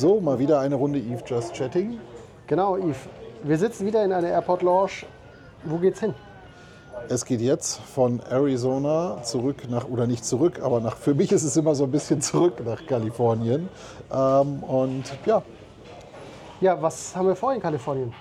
[0.00, 1.98] So, mal wieder eine Runde Eve Just Chatting.
[2.46, 2.96] Genau, Yves.
[3.42, 5.04] Wir sitzen wieder in einer Airport Lounge.
[5.64, 6.14] Wo geht's hin?
[7.10, 11.42] Es geht jetzt von Arizona zurück nach, oder nicht zurück, aber nach, für mich ist
[11.42, 13.68] es immer so ein bisschen zurück nach Kalifornien.
[14.10, 15.42] Ähm, und ja.
[16.62, 18.14] Ja, was haben wir vor in Kalifornien?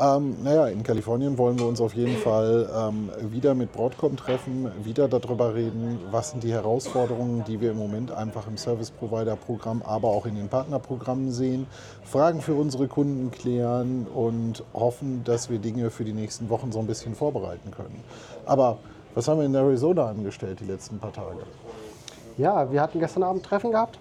[0.00, 4.70] Ähm, naja, in Kalifornien wollen wir uns auf jeden Fall ähm, wieder mit Broadcom treffen,
[4.84, 9.36] wieder darüber reden, was sind die Herausforderungen, die wir im Moment einfach im Service Provider
[9.36, 11.66] Programm, aber auch in den Partnerprogrammen sehen,
[12.04, 16.78] Fragen für unsere Kunden klären und hoffen, dass wir Dinge für die nächsten Wochen so
[16.78, 18.02] ein bisschen vorbereiten können.
[18.46, 18.78] Aber
[19.14, 21.40] was haben wir in Arizona angestellt die letzten paar Tage?
[22.38, 23.98] Ja, wir hatten gestern Abend Treffen gehabt,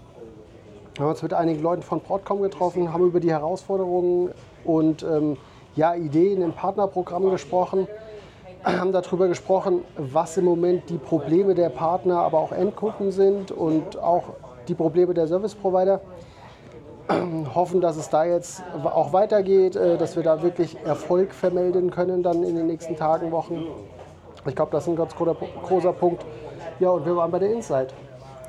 [0.98, 4.32] haben uns mit einigen Leuten von Broadcom getroffen, haben über die Herausforderungen
[4.64, 5.36] und ähm,
[5.76, 7.88] ja, Ideen im Partnerprogramm gesprochen,
[8.64, 13.98] haben darüber gesprochen, was im Moment die Probleme der Partner, aber auch Endkunden sind und
[13.98, 14.24] auch
[14.68, 16.02] die Probleme der Service Provider.
[17.56, 22.24] Hoffen, dass es da jetzt auch weitergeht, äh, dass wir da wirklich Erfolg vermelden können
[22.24, 23.66] dann in den nächsten Tagen, Wochen.
[24.48, 26.26] Ich glaube, das ist ein ganz großer Punkt.
[26.80, 27.94] Ja, und wir waren bei der Insight.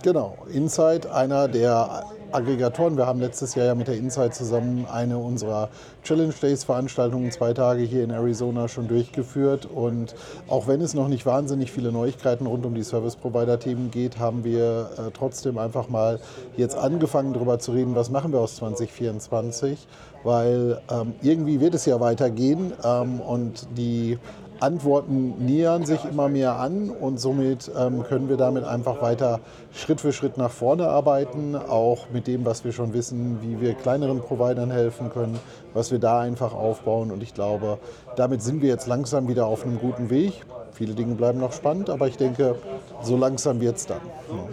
[0.02, 2.96] Genau, Insight, einer der Aggregatoren.
[2.96, 5.68] Wir haben letztes Jahr ja mit der Insight zusammen eine unserer
[6.02, 9.66] Challenge Days Veranstaltungen zwei Tage hier in Arizona schon durchgeführt.
[9.66, 10.14] Und
[10.48, 14.18] auch wenn es noch nicht wahnsinnig viele Neuigkeiten rund um die Service Provider Themen geht,
[14.18, 16.20] haben wir äh, trotzdem einfach mal
[16.56, 19.86] jetzt angefangen darüber zu reden, was machen wir aus 2024,
[20.24, 24.18] weil ähm, irgendwie wird es ja weitergehen ähm, und die
[24.62, 29.40] Antworten nähern sich immer mehr an und somit ähm, können wir damit einfach weiter
[29.72, 33.74] Schritt für Schritt nach vorne arbeiten, auch mit dem, was wir schon wissen, wie wir
[33.74, 35.38] kleineren Providern helfen können,
[35.74, 37.10] was wir da einfach aufbauen.
[37.10, 37.78] Und ich glaube,
[38.14, 40.44] damit sind wir jetzt langsam wieder auf einem guten Weg.
[40.70, 42.54] Viele Dinge bleiben noch spannend, aber ich denke,
[43.02, 44.00] so langsam wird es dann.
[44.30, 44.48] Ja.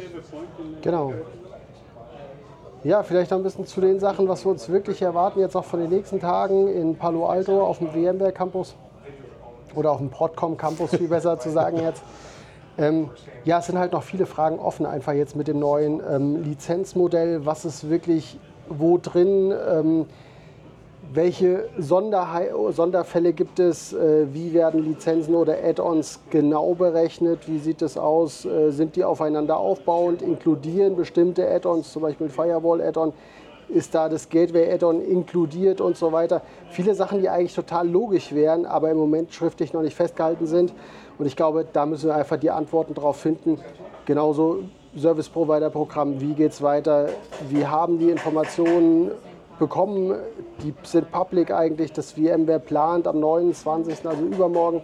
[0.82, 1.14] Genau.
[2.84, 5.66] Ja, vielleicht noch ein bisschen zu den Sachen, was wir uns wirklich erwarten, jetzt auch
[5.66, 8.74] von den nächsten Tagen in Palo Alto auf dem VMware Campus
[9.76, 12.04] oder auf dem Broadcom Campus, viel besser zu sagen jetzt.
[12.78, 13.10] Ähm,
[13.44, 17.46] ja, es sind halt noch viele Fragen offen, einfach jetzt mit dem neuen ähm, Lizenzmodell.
[17.46, 18.40] Was ist wirklich
[18.70, 19.54] wo drin?
[19.70, 20.06] Ähm,
[21.12, 23.94] welche Sonderfälle gibt es?
[23.94, 27.48] Äh, wie werden Lizenzen oder Add-ons genau berechnet?
[27.48, 28.46] Wie sieht es aus?
[28.46, 30.22] Äh, sind die aufeinander aufbauend?
[30.22, 33.14] Inkludieren bestimmte Add-ons, zum Beispiel Firewall-Add-on?
[33.70, 36.42] Ist da das Gateway-Add-on inkludiert und so weiter.
[36.70, 40.74] Viele Sachen, die eigentlich total logisch wären, aber im Moment schriftlich noch nicht festgehalten sind.
[41.18, 43.60] Und ich glaube, da müssen wir einfach die Antworten drauf finden.
[44.06, 44.64] Genauso
[44.98, 47.10] Service Provider Programm, wie geht es weiter?
[47.48, 49.12] Wir haben die Informationen
[49.60, 50.16] bekommen,
[50.64, 54.82] die sind public eigentlich, dass VMware plant am 29., also übermorgen,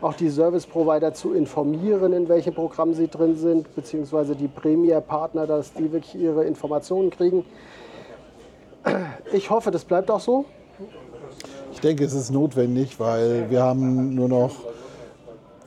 [0.00, 5.46] auch die Service Provider zu informieren, in welchem Programm sie drin sind, beziehungsweise die Premier-Partner,
[5.46, 7.44] dass die wirklich ihre Informationen kriegen.
[9.32, 10.44] Ich hoffe, das bleibt auch so.
[11.72, 14.52] Ich denke, es ist notwendig, weil wir haben nur noch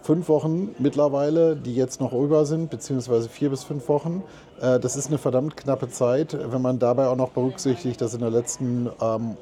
[0.04, 4.24] fünf Wochen mittlerweile, die jetzt noch über sind, beziehungsweise vier bis fünf Wochen.
[4.60, 8.22] Äh, das ist eine verdammt knappe Zeit, wenn man dabei auch noch berücksichtigt, dass in
[8.22, 9.38] der letzten ähm,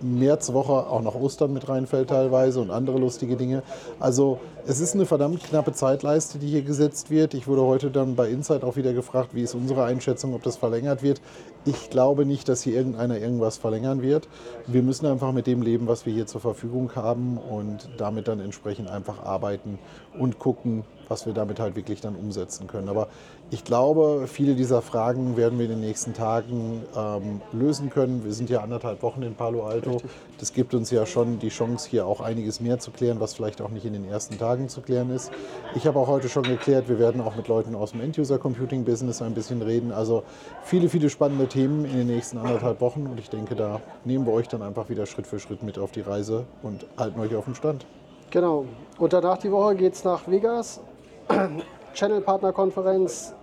[0.00, 3.62] Märzwoche auch noch Ostern mit reinfällt teilweise und andere lustige Dinge.
[3.98, 7.34] Also es ist eine verdammt knappe Zeitleiste, die hier gesetzt wird.
[7.34, 10.56] Ich wurde heute dann bei Insight auch wieder gefragt, wie ist unsere Einschätzung, ob das
[10.56, 11.20] verlängert wird.
[11.68, 14.26] Ich glaube nicht, dass hier irgendeiner irgendwas verlängern wird.
[14.66, 18.40] Wir müssen einfach mit dem leben, was wir hier zur Verfügung haben und damit dann
[18.40, 19.78] entsprechend einfach arbeiten
[20.18, 22.88] und gucken, was wir damit halt wirklich dann umsetzen können.
[22.88, 23.08] Aber
[23.50, 28.24] ich glaube, viele dieser Fragen werden wir in den nächsten Tagen ähm, lösen können.
[28.24, 29.92] Wir sind ja anderthalb Wochen in Palo Alto.
[29.92, 30.10] Richtig.
[30.38, 33.62] Das gibt uns ja schon die Chance, hier auch einiges mehr zu klären, was vielleicht
[33.62, 35.30] auch nicht in den ersten Tagen zu klären ist.
[35.74, 39.34] Ich habe auch heute schon geklärt, wir werden auch mit Leuten aus dem End-User-Computing-Business ein
[39.34, 39.92] bisschen reden.
[39.92, 40.24] Also
[40.62, 43.06] viele, viele spannende Themen in den nächsten anderthalb Wochen.
[43.06, 45.90] Und ich denke, da nehmen wir euch dann einfach wieder Schritt für Schritt mit auf
[45.90, 47.86] die Reise und halten euch auf dem Stand.
[48.30, 48.66] Genau.
[48.98, 50.80] Und danach die Woche geht es nach Vegas
[51.94, 53.34] Channel Partner Konferenz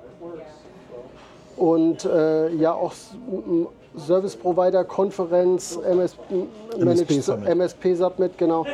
[1.58, 2.94] und äh, ja auch
[3.98, 6.18] Service Provider Konferenz, MS,
[6.78, 7.50] MSP, Summit.
[7.50, 8.66] MSP Submit, genau.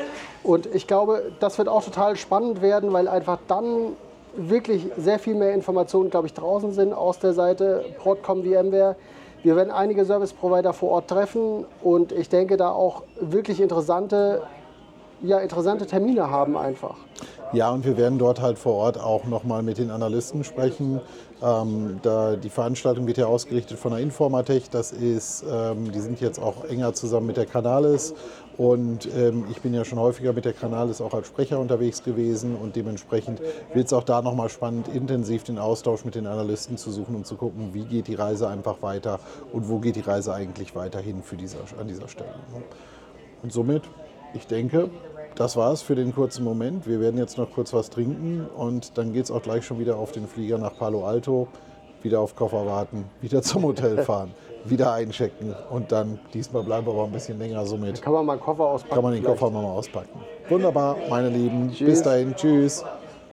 [0.43, 3.95] Und ich glaube, das wird auch total spannend werden, weil einfach dann
[4.35, 8.95] wirklich sehr viel mehr Informationen, glaube ich, draußen sind aus der Seite Broadcom VMware.
[9.43, 14.43] Wir werden einige Service Provider vor Ort treffen und ich denke, da auch wirklich interessante,
[15.23, 16.95] ja, interessante Termine haben einfach.
[17.53, 21.01] Ja, und wir werden dort halt vor Ort auch nochmal mit den Analysten sprechen.
[21.43, 24.69] Ähm, da die Veranstaltung wird ja ausgerichtet von der Informatech.
[24.69, 28.13] Das ist, ähm, die sind jetzt auch enger zusammen mit der Canales.
[28.57, 32.55] Und ähm, ich bin ja schon häufiger mit der Canales auch als Sprecher unterwegs gewesen.
[32.55, 33.41] Und dementsprechend
[33.73, 37.27] wird es auch da nochmal spannend, intensiv den Austausch mit den Analysten zu suchen und
[37.27, 39.19] zu gucken, wie geht die Reise einfach weiter
[39.51, 42.33] und wo geht die Reise eigentlich weiterhin für dieser, an dieser Stelle.
[43.43, 43.83] Und somit,
[44.33, 44.89] ich denke,
[45.41, 46.85] das war's für den kurzen Moment.
[46.85, 49.95] Wir werden jetzt noch kurz was trinken und dann geht es auch gleich schon wieder
[49.97, 51.47] auf den Flieger nach Palo Alto,
[52.03, 54.35] wieder auf Koffer warten, wieder zum Hotel fahren,
[54.65, 58.03] wieder einchecken und dann diesmal bleiben wir aber ein bisschen länger somit.
[58.03, 58.93] Kann man mal einen Koffer auspacken?
[58.93, 59.39] Kann man den vielleicht?
[59.39, 60.19] Koffer mal auspacken.
[60.47, 61.71] Wunderbar, meine Lieben.
[61.71, 61.87] Tschüss.
[61.89, 62.35] Bis dahin.
[62.35, 62.85] Tschüss.